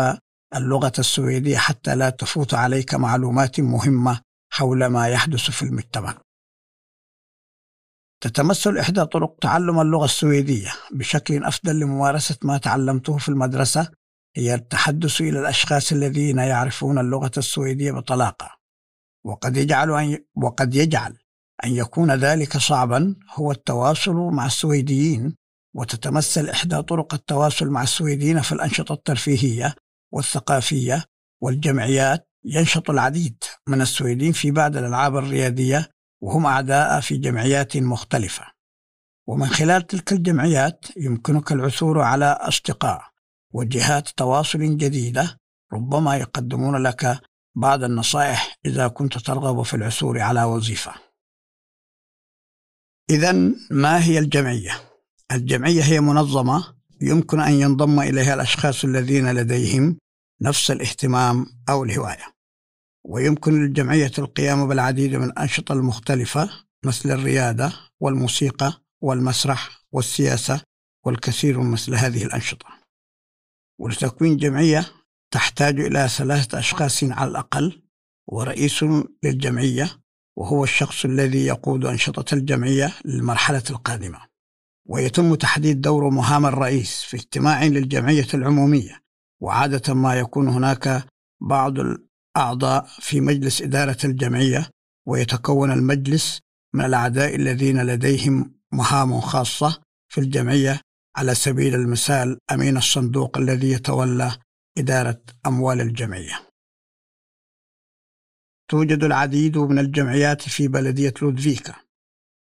اللغة 0.56 0.94
السويدية 1.00 1.58
حتى 1.58 1.96
لا 1.96 2.10
تفوت 2.10 2.54
عليك 2.54 2.94
معلومات 2.94 3.60
مهمة 3.60 4.22
حول 4.54 4.86
ما 4.86 5.08
يحدث 5.08 5.52
في 5.52 5.64
المجتمع. 5.64 6.18
تتمثل 8.22 8.78
إحدى 8.78 9.06
طرق 9.06 9.36
تعلم 9.42 9.80
اللغة 9.80 10.06
السويدية 10.06 10.74
بشكل 10.92 11.44
أفضل 11.44 11.80
لممارسة 11.80 12.38
ما 12.44 12.58
تعلمته 12.58 13.18
في 13.18 13.30
المدرسة 13.30 13.92
هي 14.36 14.54
التحدث 14.54 15.22
إلى 15.22 15.40
الأشخاص 15.40 15.92
الذين 15.92 16.38
يعرفون 16.38 17.00
اللغة 17.00 17.32
السويدية 17.38 17.92
بطلاقة 17.92 18.58
وقد 19.26 19.58
يجعل 19.58 19.92
أن 19.92 20.18
وقد 20.36 20.76
يجعل 20.76 21.18
أن 21.66 21.76
يكون 21.76 22.12
ذلك 22.12 22.58
صعبا 22.58 23.16
هو 23.34 23.52
التواصل 23.52 24.16
مع 24.16 24.46
السويديين 24.46 25.36
وتتمثل 25.74 26.50
إحدى 26.50 26.82
طرق 26.82 27.14
التواصل 27.14 27.68
مع 27.70 27.84
السويديين 27.84 28.42
في 28.42 28.52
الأنشطة 28.52 28.94
الترفيهية 28.94 29.76
والثقافية 30.12 31.06
والجمعيات 31.42 32.28
ينشط 32.46 32.90
العديد 32.90 33.44
من 33.68 33.82
السويديين 33.82 34.32
في 34.32 34.52
بعض 34.52 34.78
الألعاب 34.78 35.18
الرياضية 35.18 35.90
وهم 36.22 36.46
أعداء 36.46 37.00
في 37.00 37.18
جمعيات 37.18 37.78
مختلفة 37.78 38.44
ومن 39.28 39.48
خلال 39.48 39.88
تلك 39.88 40.12
الجمعيات 40.12 40.86
يمكنك 40.98 41.52
العثور 41.52 42.02
على 42.02 42.26
أصدقاء 42.26 43.02
وجهات 43.54 44.10
تواصل 44.10 44.78
جديدة 44.78 45.38
ربما 45.74 46.18
يقدمون 46.18 46.84
لك 46.84 47.20
بعض 47.56 47.84
النصائح 47.84 48.58
إذا 48.66 48.88
كنت 48.88 49.18
ترغب 49.18 49.62
في 49.62 49.74
العثور 49.74 50.20
على 50.20 50.44
وظيفة. 50.44 51.11
إذا 53.12 53.32
ما 53.72 54.04
هي 54.04 54.20
الجمعية؟ 54.20 54.82
الجمعية 55.32 55.84
هي 55.84 56.02
منظمة 56.02 56.76
يمكن 57.02 57.40
أن 57.40 57.54
ينضم 57.54 58.00
إليها 58.00 58.34
الأشخاص 58.34 58.84
الذين 58.84 59.32
لديهم 59.32 59.98
نفس 60.42 60.72
الاهتمام 60.72 61.46
أو 61.70 61.84
الهواية. 61.84 62.36
ويمكن 63.04 63.64
للجمعية 63.64 64.12
القيام 64.18 64.68
بالعديد 64.68 65.16
من 65.16 65.24
الأنشطة 65.24 65.74
المختلفة 65.74 66.50
مثل 66.86 67.12
الريادة 67.12 67.74
والموسيقى 68.00 68.74
والمسرح 69.02 69.84
والسياسة 69.92 70.62
والكثير 71.06 71.60
من 71.60 71.72
مثل 71.72 71.96
هذه 71.96 72.24
الأنشطة. 72.24 72.68
ولتكوين 73.80 74.38
جمعية 74.38 74.86
تحتاج 75.32 75.80
إلى 75.80 76.08
ثلاثة 76.08 76.60
أشخاص 76.60 77.04
على 77.04 77.32
الأقل 77.32 77.82
ورئيس 78.28 78.86
للجمعية 79.24 80.01
وهو 80.42 80.64
الشخص 80.64 81.06
الذي 81.06 81.46
يقود 81.46 81.86
أنشطة 81.86 82.36
الجمعية 82.36 82.94
للمرحلة 83.06 83.64
القادمة. 83.70 84.20
ويتم 84.90 85.36
تحديد 85.36 85.82
دور 85.82 86.10
مهام 86.10 86.46
الرئيس 86.46 87.02
في 87.02 87.18
اجتماع 87.18 87.64
للجمعية 87.64 88.28
العمومية. 88.34 89.02
وعادة 89.42 89.94
ما 89.94 90.16
يكون 90.16 90.48
هناك 90.48 91.06
بعض 91.42 91.74
الأعضاء 91.80 92.88
في 93.00 93.22
مجلس 93.22 93.62
إدارة 93.62 93.98
الجمعية 94.04 94.70
ويتكون 95.08 95.72
المجلس 95.72 96.40
من 96.74 96.86
الأعداء 96.86 97.36
الذين 97.36 97.82
لديهم 97.82 98.54
مهام 98.72 99.20
خاصة 99.20 99.82
في 100.12 100.22
الجمعية 100.22 100.82
على 101.16 101.36
سبيل 101.36 101.76
المثال 101.76 102.38
أمين 102.52 102.78
الصندوق 102.78 103.38
الذي 103.38 103.72
يتولى 103.72 104.32
إدارة 104.78 105.22
أموال 105.46 105.82
الجمعية. 105.82 106.51
توجد 108.72 109.04
العديد 109.04 109.58
من 109.58 109.80
الجمعيات 109.80 110.42
في 110.42 110.68
بلدية 110.68 111.14
لودفيكا 111.22 111.76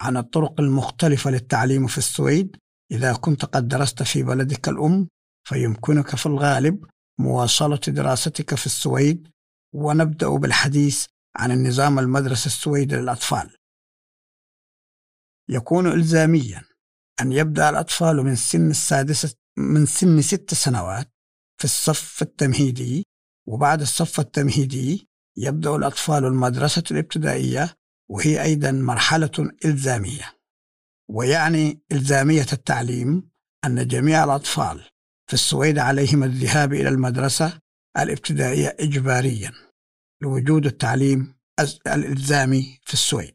عن 0.00 0.16
الطرق 0.16 0.60
المختلفة 0.60 1.30
للتعليم 1.30 1.86
في 1.86 1.98
السويد. 1.98 2.56
إذا 2.90 3.12
كنت 3.12 3.44
قد 3.44 3.68
درست 3.68 4.02
في 4.02 4.22
بلدك 4.22 4.68
الأم 4.68 5.08
فيمكنك 5.44 6.16
في 6.16 6.26
الغالب 6.26 6.84
مواصلة 7.18 7.80
دراستك 7.88 8.54
في 8.54 8.66
السويد. 8.66 9.28
ونبدأ 9.72 10.28
بالحديث 10.28 11.06
عن 11.36 11.50
النظام 11.50 11.98
المدرسة 11.98 12.46
السويدي 12.46 12.96
للأطفال. 12.96 13.56
يكون 15.48 15.86
إلزاميا 15.86 16.62
أن 17.20 17.32
يبدأ 17.32 17.70
الأطفال 17.70 18.16
من 18.16 18.36
سن 18.36 18.70
السادسة 18.70 19.34
من 19.56 19.86
سن 19.86 20.22
ست 20.22 20.54
سنوات 20.54 21.10
في 21.58 21.64
الصف 21.64 22.22
التمهيدي 22.22 23.06
وبعد 23.48 23.80
الصف 23.80 24.20
التمهيدي 24.20 25.08
يبدأ 25.36 25.76
الأطفال 25.76 26.24
المدرسة 26.24 26.82
الابتدائية 26.90 27.74
وهي 28.10 28.42
أيضا 28.42 28.70
مرحلة 28.70 29.52
إلزامية. 29.64 30.38
ويعني 31.10 31.82
إلزامية 31.92 32.46
التعليم 32.52 33.30
أن 33.64 33.86
جميع 33.86 34.24
الأطفال 34.24 34.84
في 35.26 35.34
السويد 35.34 35.78
عليهم 35.78 36.24
الذهاب 36.24 36.72
إلى 36.72 36.88
المدرسة 36.88 37.58
الابتدائية 37.98 38.76
إجباريا 38.80 39.52
لوجود 40.22 40.66
التعليم 40.66 41.34
الإلزامي 41.86 42.78
في 42.82 42.94
السويد. 42.94 43.34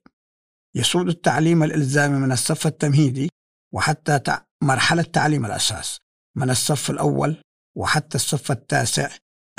يسود 0.75 1.07
التعليم 1.07 1.63
الإلزامي 1.63 2.17
من 2.19 2.31
الصف 2.31 2.67
التمهيدي 2.67 3.29
وحتى 3.73 4.41
مرحلة 4.63 5.03
تعليم 5.03 5.45
الأساس 5.45 5.97
من 6.37 6.49
الصف 6.49 6.89
الأول 6.89 7.41
وحتى 7.77 8.15
الصف 8.15 8.51
التاسع 8.51 9.09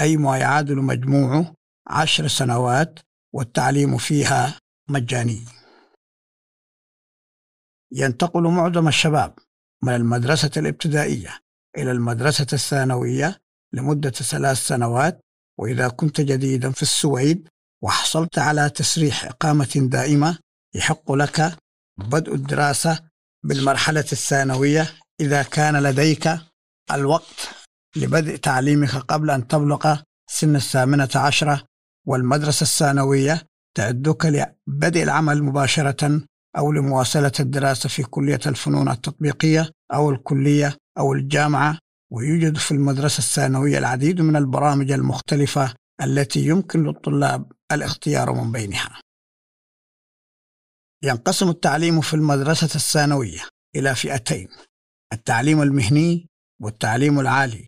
أي 0.00 0.16
ما 0.16 0.38
يعادل 0.38 0.76
مجموعه 0.76 1.54
عشر 1.86 2.28
سنوات 2.28 2.98
والتعليم 3.34 3.98
فيها 3.98 4.58
مجاني. 4.88 5.44
ينتقل 7.92 8.42
معظم 8.42 8.88
الشباب 8.88 9.38
من 9.82 9.94
المدرسة 9.94 10.50
الابتدائية 10.56 11.38
إلى 11.78 11.90
المدرسة 11.92 12.46
الثانوية 12.52 13.36
لمدة 13.72 14.10
ثلاث 14.10 14.56
سنوات 14.56 15.20
وإذا 15.58 15.88
كنت 15.88 16.20
جديدا 16.20 16.70
في 16.70 16.82
السويد 16.82 17.48
وحصلت 17.82 18.38
على 18.38 18.70
تسريح 18.70 19.24
إقامة 19.24 19.70
دائمة 19.76 20.38
يحق 20.74 21.12
لك 21.12 21.56
بدء 21.98 22.34
الدراسة 22.34 23.00
بالمرحلة 23.44 24.04
الثانوية 24.12 24.92
إذا 25.20 25.42
كان 25.42 25.82
لديك 25.82 26.30
الوقت 26.92 27.48
لبدء 27.96 28.36
تعليمك 28.36 28.90
قبل 28.90 29.30
أن 29.30 29.48
تبلغ 29.48 29.96
سن 30.30 30.56
الثامنة 30.56 31.08
عشرة 31.14 31.62
والمدرسة 32.06 32.62
الثانوية 32.62 33.42
تعدك 33.76 34.26
لبدء 34.26 35.02
العمل 35.02 35.42
مباشرة 35.42 36.20
أو 36.58 36.72
لمواصلة 36.72 37.32
الدراسة 37.40 37.88
في 37.88 38.02
كلية 38.02 38.40
الفنون 38.46 38.88
التطبيقية 38.88 39.70
أو 39.92 40.10
الكلية 40.10 40.76
أو 40.98 41.12
الجامعة 41.12 41.78
ويوجد 42.12 42.56
في 42.56 42.72
المدرسة 42.72 43.18
الثانوية 43.18 43.78
العديد 43.78 44.20
من 44.20 44.36
البرامج 44.36 44.92
المختلفة 44.92 45.74
التي 46.02 46.46
يمكن 46.46 46.84
للطلاب 46.84 47.52
الاختيار 47.72 48.32
من 48.32 48.52
بينها. 48.52 49.00
ينقسم 51.02 51.48
التعليم 51.48 52.00
في 52.00 52.14
المدرسة 52.14 52.74
الثانوية 52.74 53.40
إلى 53.76 53.94
فئتين: 53.94 54.48
التعليم 55.12 55.62
المهني 55.62 56.28
والتعليم 56.60 57.20
العالي. 57.20 57.66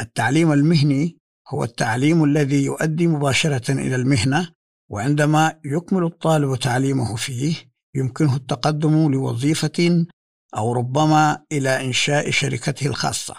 التعليم 0.00 0.52
المهني 0.52 1.18
هو 1.48 1.64
التعليم 1.64 2.24
الذي 2.24 2.64
يؤدي 2.64 3.06
مباشرة 3.06 3.72
إلى 3.72 3.96
المهنة 3.96 4.52
وعندما 4.90 5.60
يكمل 5.64 6.04
الطالب 6.04 6.56
تعليمه 6.56 7.16
فيه 7.16 7.54
يمكنه 7.94 8.36
التقدم 8.36 9.12
لوظيفة 9.12 10.06
أو 10.56 10.72
ربما 10.72 11.44
إلى 11.52 11.84
إنشاء 11.84 12.30
شركته 12.30 12.86
الخاصة. 12.86 13.34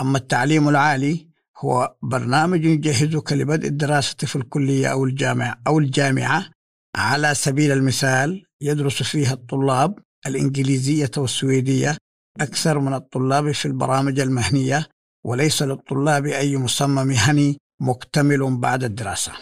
أما 0.00 0.18
التعليم 0.18 0.68
العالي 0.68 1.28
هو 1.58 1.96
برنامج 2.02 2.64
يجهزك 2.64 3.32
لبدء 3.32 3.68
الدراسة 3.68 4.16
في 4.16 4.36
الكلية 4.36 4.92
أو 4.92 5.04
الجامعة 5.04 5.60
أو 5.66 5.78
الجامعة 5.78 6.50
على 6.96 7.34
سبيل 7.34 7.72
المثال 7.72 8.45
يدرس 8.62 9.02
فيها 9.02 9.32
الطلاب 9.32 9.98
الإنجليزية 10.26 11.10
والسويدية 11.16 11.96
أكثر 12.40 12.78
من 12.78 12.94
الطلاب 12.94 13.52
في 13.52 13.66
البرامج 13.66 14.20
المهنية 14.20 14.86
وليس 15.26 15.62
للطلاب 15.62 16.26
أي 16.26 16.56
مسمى 16.56 17.04
مهني 17.04 17.58
مكتمل 17.80 18.56
بعد 18.60 18.84
الدراسة. 18.84 19.32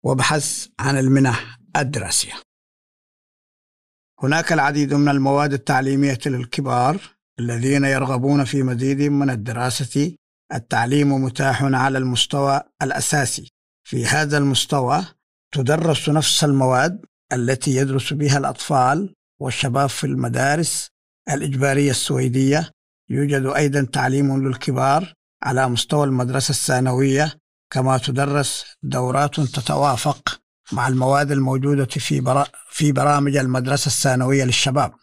وابحث 0.05 0.67
عن 0.79 0.97
المنح 0.97 1.59
الدراسية. 1.77 2.33
هناك 4.23 4.53
العديد 4.53 4.93
من 4.93 5.09
المواد 5.09 5.53
التعليمية 5.53 6.19
للكبار 6.25 7.01
الذين 7.39 7.85
يرغبون 7.85 8.43
في 8.43 8.63
مزيد 8.63 9.01
من 9.01 9.29
الدراسة. 9.29 10.15
التعليم 10.53 11.23
متاح 11.23 11.63
على 11.63 11.97
المستوى 11.97 12.61
الأساسي. 12.81 13.51
في 13.87 14.05
هذا 14.05 14.37
المستوى 14.37 15.05
تدرس 15.51 16.09
نفس 16.09 16.43
المواد 16.43 17.05
التي 17.33 17.75
يدرس 17.75 18.13
بها 18.13 18.37
الأطفال 18.37 19.13
والشباب 19.41 19.89
في 19.89 20.03
المدارس 20.03 20.89
الإجبارية 21.29 21.91
السويدية. 21.91 22.71
يوجد 23.09 23.45
أيضا 23.45 23.87
تعليم 23.93 24.47
للكبار 24.47 25.13
على 25.43 25.69
مستوى 25.69 26.03
المدرسة 26.03 26.51
الثانوية 26.51 27.37
كما 27.75 27.97
تدرس 27.97 28.65
دورات 28.83 29.39
تتوافق 29.39 30.41
مع 30.71 30.87
المواد 30.87 31.31
الموجودة 31.31 31.85
في, 31.85 32.21
برا 32.21 32.45
في 32.69 32.91
برامج 32.91 33.37
المدرسة 33.37 33.87
الثانوية 33.87 34.43
للشباب 34.43 34.93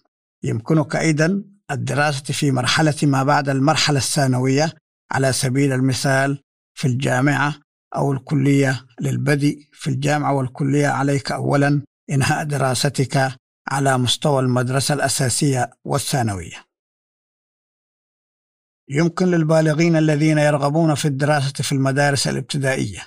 يمكنك 0.45 0.97
أيضا 0.97 1.45
الدراسة 1.71 2.23
في 2.23 2.51
مرحلة 2.51 2.95
ما 3.03 3.23
بعد 3.23 3.49
المرحلة 3.49 3.99
الثانوية 3.99 4.73
على 5.11 5.33
سبيل 5.33 5.73
المثال 5.73 6.39
في 6.75 6.89
الجامعة 6.89 7.55
أو 7.97 8.13
الكلية 8.13 8.87
للبدء 9.01 9.59
في 9.73 9.91
الجامعة 9.91 10.33
والكلية 10.33 10.89
عليك 10.89 11.33
أولا 11.33 11.83
إنهاء 12.11 12.45
دراستك 12.45 13.33
على 13.69 13.99
مستوى 13.99 14.41
المدرسة 14.41 14.95
الأساسية 14.95 15.71
والثانوية. 15.85 16.72
يمكن 18.93 19.27
للبالغين 19.27 19.97
الذين 19.97 20.39
يرغبون 20.39 20.95
في 20.95 21.09
الدراسة 21.09 21.53
في 21.53 21.73
المدارس 21.73 22.29
الابتدائية 22.29 23.07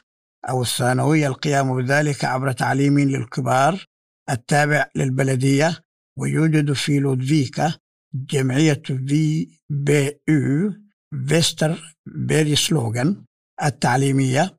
أو 0.50 0.62
الثانوية 0.62 1.28
القيام 1.28 1.76
بذلك 1.82 2.26
عبر 2.26 2.52
تعليم 2.52 3.00
للكبار 3.00 3.86
التابع 4.30 4.90
للبلدية 4.96 5.80
ويوجد 6.20 6.74
في 6.74 7.00
لودفيكا 7.00 7.74
جمعية 8.14 8.82
في 8.86 8.94
بي 9.70 10.22
يو 10.30 10.74
فيستر 11.28 11.96
بيري 12.06 12.56
سلوغان 12.56 13.26
التعليمية 13.64 14.58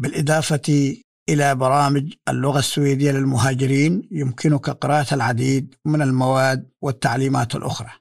بالإضافة 0.00 0.96
إلى 1.28 1.54
برامج 1.54 2.12
اللغة 2.28 2.58
السويدية 2.58 3.12
للمهاجرين 3.12 4.08
يمكنك 4.10 4.70
قراءة 4.70 5.14
العديد 5.14 5.74
من 5.84 6.02
المواد 6.02 6.70
والتعليمات 6.82 7.54
الأخرى. 7.54 7.99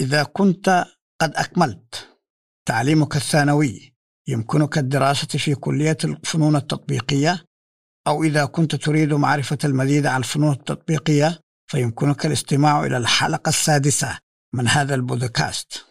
إذا 0.00 0.22
كنت 0.22 0.86
قد 1.20 1.32
أكملت 1.36 2.08
تعليمك 2.66 3.16
الثانوي 3.16 3.94
يمكنك 4.28 4.78
الدراسة 4.78 5.26
في 5.26 5.54
كلية 5.54 5.96
الفنون 6.04 6.56
التطبيقية 6.56 7.44
أو 8.06 8.24
إذا 8.24 8.44
كنت 8.44 8.74
تريد 8.74 9.12
معرفة 9.14 9.58
المزيد 9.64 10.06
عن 10.06 10.20
الفنون 10.20 10.52
التطبيقية 10.52 11.40
فيمكنك 11.70 12.26
الاستماع 12.26 12.86
إلى 12.86 12.96
الحلقة 12.96 13.48
السادسة 13.48 14.18
من 14.54 14.68
هذا 14.68 14.94
البودكاست. 14.94 15.86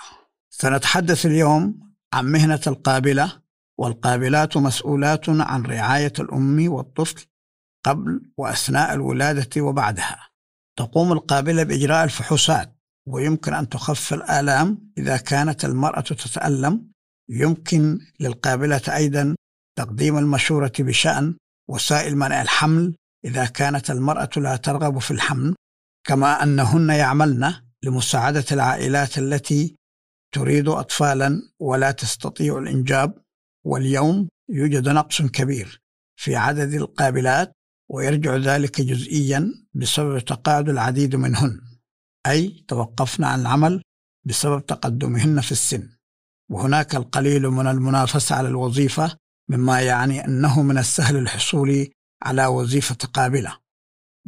سنتحدث 0.50 1.26
اليوم 1.26 1.94
عن 2.14 2.26
مهنة 2.26 2.62
القابلة 2.68 3.42
والقابلات 3.80 4.58
مسؤولات 4.58 5.30
عن 5.30 5.64
رعاية 5.64 6.14
الأم 6.20 6.72
والطفل 6.72 7.26
قبل 7.86 8.32
وأثناء 8.38 8.94
الولادة 8.94 9.62
وبعدها. 9.62 10.30
تقوم 10.78 11.12
القابلة 11.12 11.64
بإجراء 11.64 12.04
الفحوصات 12.04 12.76
ويمكن 13.08 13.54
أن 13.54 13.70
تخفف 13.70 14.14
الآلام 14.14 14.92
إذا 14.98 15.18
كانت 15.18 15.66
المرأة 15.66 16.02
تتألم. 16.02 16.92
يمكن 17.30 18.00
للقابلة 18.20 18.82
أيضا 18.96 19.36
تقديم 19.78 20.18
المشورة 20.18 20.72
بشأن 20.80 21.36
وسائل 21.70 22.16
منع 22.16 22.42
الحمل 22.42 22.96
إذا 23.26 23.46
كانت 23.46 23.92
المرأة 23.92 24.30
لا 24.38 24.56
ترغب 24.56 25.00
في 25.00 25.12
الحمل 25.12 25.56
كما 26.08 26.44
أنهن 26.44 26.90
يعملن 26.90 27.54
لمساعدة 27.84 28.46
العائلات 28.52 29.18
التي 29.18 29.76
تريد 30.34 30.68
أطفالا 30.68 31.42
ولا 31.60 31.92
تستطيع 31.92 32.58
الإنجاب. 32.58 33.27
واليوم 33.68 34.28
يوجد 34.50 34.90
نقص 34.90 35.22
كبير 35.22 35.82
في 36.20 36.36
عدد 36.36 36.74
القابلات 36.74 37.52
ويرجع 37.90 38.36
ذلك 38.36 38.82
جزئيا 38.82 39.54
بسبب 39.74 40.20
تقاعد 40.20 40.70
العديد 40.70 41.16
منهن 41.16 41.62
أي 42.28 42.66
توقفن 42.68 43.24
عن 43.24 43.42
العمل 43.42 43.82
بسبب 44.26 44.66
تقدمهن 44.66 45.42
في 45.42 45.52
السن. 45.52 45.90
وهناك 46.52 46.96
القليل 46.96 47.50
من 47.50 47.68
المنافسة 47.68 48.36
على 48.36 48.48
الوظيفة 48.48 49.18
مما 49.50 49.82
يعني 49.82 50.26
أنه 50.26 50.62
من 50.62 50.78
السهل 50.78 51.18
الحصول 51.18 51.90
على 52.24 52.46
وظيفة 52.46 52.96
قابلة. 52.96 53.58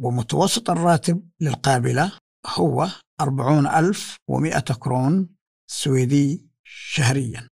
ومتوسط 0.00 0.70
الراتب 0.70 1.30
للقابلة 1.40 2.12
هو 2.46 2.88
أربعون 3.20 3.66
ألف 3.66 4.16
ومائة 4.28 4.60
كرون 4.60 5.28
سويدي 5.66 6.46
شهريا. 6.64 7.48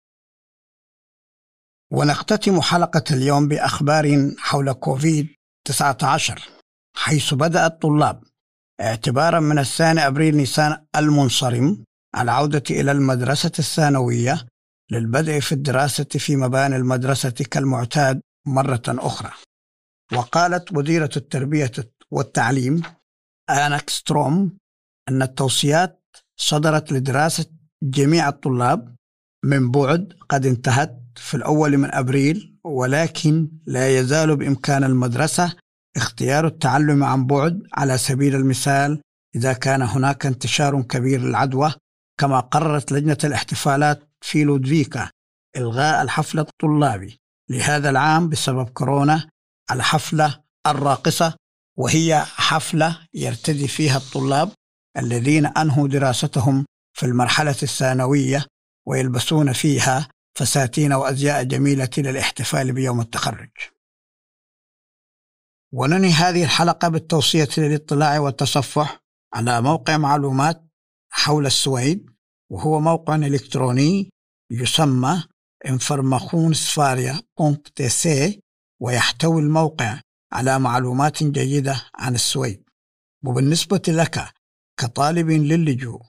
ونختتم 1.94 2.62
حلقة 2.62 3.04
اليوم 3.12 3.48
بأخبار 3.48 4.32
حول 4.38 4.74
كوفيد 4.74 5.28
19 5.68 6.50
حيث 6.96 7.34
بدأ 7.34 7.66
الطلاب 7.66 8.24
اعتبارا 8.82 9.40
من 9.40 9.60
الثاني 9.60 10.08
أبريل 10.08 10.38
نيسان 10.38 10.86
المنصرم 10.96 11.84
العودة 12.18 12.64
إلى 12.70 12.92
المدرسة 12.92 13.52
الثانوية 13.60 14.48
للبدء 14.92 15.40
في 15.40 15.52
الدراسة 15.52 16.04
في 16.04 16.36
مباني 16.36 16.76
المدرسة 16.76 17.30
كالمعتاد 17.30 18.22
مرة 18.48 18.84
أخرى. 18.88 19.32
وقالت 20.14 20.78
وزيرة 20.78 21.10
التربية 21.18 21.72
والتعليم 22.12 22.82
آنك 23.50 23.90
ستروم 23.90 24.58
أن 25.10 25.22
التوصيات 25.22 26.04
صدرت 26.40 26.92
لدراسة 26.92 27.46
جميع 27.84 28.30
الطلاب 28.30 28.96
من 29.46 29.72
بعد 29.72 30.14
قد 30.30 30.46
انتهت 30.46 31.03
في 31.16 31.38
الأول 31.38 31.78
من 31.78 31.94
أبريل 31.94 32.60
ولكن 32.64 33.52
لا 33.66 34.00
يزال 34.00 34.36
بإمكان 34.36 34.84
المدرسة 34.84 35.54
اختيار 35.96 36.48
التعلم 36.48 37.04
عن 37.04 37.26
بعد 37.26 37.64
على 37.74 37.98
سبيل 37.98 38.36
المثال 38.36 39.02
إذا 39.36 39.54
كان 39.54 39.82
هناك 39.82 40.26
انتشار 40.26 40.82
كبير 40.82 41.22
للعدوى 41.22 41.74
كما 42.20 42.40
قررت 42.40 42.92
لجنة 42.92 43.18
الاحتفالات 43.24 44.10
في 44.22 44.44
لودفيكا 44.44 45.10
إلغاء 45.58 46.02
الحفل 46.02 46.40
الطلابي. 46.40 47.18
لهذا 47.50 47.90
العام 47.90 48.30
بسبب 48.30 48.70
كورونا 48.70 49.30
الحفلة 49.72 50.40
الراقصة 50.68 51.36
وهي 51.78 52.26
حفلة 52.26 53.00
يرتدي 53.14 53.68
فيها 53.68 53.98
الطلاب 53.98 54.50
الذين 54.98 55.46
أنهوا 55.46 55.88
دراستهم 55.88 56.66
في 56.98 57.06
المرحلة 57.06 57.56
الثانوية 57.64 58.46
ويلبسون 58.88 59.54
فيها 59.54 60.08
فساتين 60.36 60.94
وأزياء 60.94 61.44
جميلة 61.44 61.90
للاحتفال 61.98 62.74
بيوم 62.74 63.02
التخرج. 63.02 63.50
وننهي 65.74 66.12
هذه 66.12 66.44
الحلقة 66.44 66.88
بالتوصية 66.88 67.50
للاطلاع 67.58 68.20
والتصفح 68.20 69.04
على 69.34 69.62
موقع 69.62 69.98
معلومات 69.98 70.64
حول 71.10 71.46
السويد 71.46 72.10
وهو 72.52 72.80
موقع 72.80 73.16
إلكتروني 73.16 74.10
يسمى 74.52 75.24
informationsfaria.tc 75.68 78.08
ويحتوي 78.82 79.42
الموقع 79.42 80.00
على 80.34 80.60
معلومات 80.60 81.24
جيدة 81.24 81.86
عن 81.96 82.16
السويد. 82.16 82.64
وبالنسبة 83.26 83.82
لك 83.88 84.34
كطالب 84.80 85.30
للجوء 85.30 86.02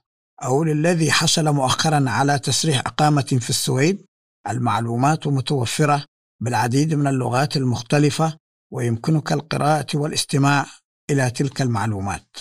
أو 0.42 0.64
للذي 0.64 1.12
حصل 1.12 1.54
مؤخرا 1.54 2.10
على 2.10 2.38
تسريح 2.38 2.78
إقامة 2.78 3.38
في 3.40 3.50
السويد 3.50 4.06
المعلومات 4.48 5.26
متوفرة 5.26 6.04
بالعديد 6.42 6.94
من 6.94 7.06
اللغات 7.06 7.56
المختلفة 7.56 8.38
ويمكنك 8.72 9.32
القراءة 9.32 9.86
والاستماع 9.94 10.66
إلى 11.10 11.30
تلك 11.30 11.62
المعلومات. 11.62 12.36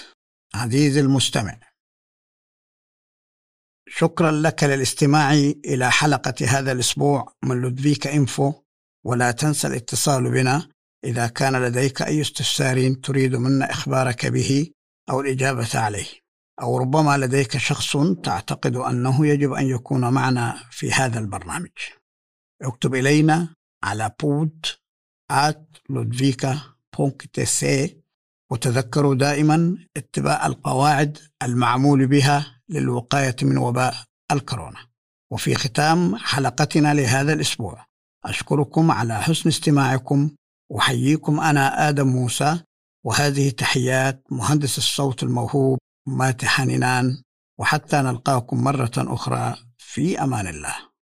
عزيزي 0.56 1.00
المستمع. 1.00 1.60
شكرا 3.90 4.32
لك 4.32 4.64
للاستماع 4.64 5.34
إلى 5.66 5.92
حلقة 5.92 6.46
هذا 6.48 6.72
الأسبوع 6.72 7.34
من 7.44 7.62
لودفيك 7.62 8.08
إنفو 8.08 8.54
ولا 9.06 9.32
تنسى 9.32 9.68
الاتصال 9.68 10.32
بنا 10.32 10.70
إذا 11.04 11.28
كان 11.28 11.56
لديك 11.56 12.02
أي 12.02 12.22
استفسار 12.22 12.94
تريد 12.94 13.36
منا 13.36 13.72
إخبارك 13.72 14.26
به 14.26 14.72
أو 15.10 15.22
الإجابة 15.22 15.70
عليه. 15.74 16.23
أو 16.62 16.78
ربما 16.78 17.18
لديك 17.18 17.58
شخص 17.58 17.98
تعتقد 18.24 18.76
أنه 18.76 19.28
يجب 19.28 19.52
أن 19.52 19.66
يكون 19.66 20.14
معنا 20.14 20.64
في 20.72 20.92
هذا 20.92 21.20
البرنامج. 21.20 21.72
اكتب 22.62 22.96
إلينا 22.96 23.56
على 23.84 24.12
بود 24.22 24.66
آت 25.32 25.70
لودفيكا 25.90 26.60
وتذكروا 28.52 29.16
دائما 29.16 29.78
اتباع 29.98 30.46
القواعد 30.46 31.18
المعمول 31.44 32.08
بها 32.08 32.62
للوقاية 32.70 33.36
من 33.42 33.58
وباء 33.58 33.96
الكورونا. 34.32 34.80
وفي 35.32 35.56
ختام 35.56 36.16
حلقتنا 36.16 36.94
لهذا 36.94 37.34
الأسبوع 37.34 37.86
أشكركم 38.26 38.92
على 38.92 39.22
حسن 39.22 39.50
استماعكم 39.50 40.32
أحييكم 40.78 41.40
أنا 41.40 41.90
آدم 41.90 42.08
موسى 42.08 42.60
وهذه 43.06 43.50
تحيات 43.50 44.24
مهندس 44.32 44.78
الصوت 44.78 45.24
الموهوب 45.24 45.80
ماتي 46.06 46.48
حنينان 46.48 47.24
وحتى 47.60 48.02
نلقاكم 48.02 48.64
مرة 48.64 48.92
أخرى 48.98 49.56
في 49.78 50.24
أمان 50.24 50.48
الله. 50.48 50.93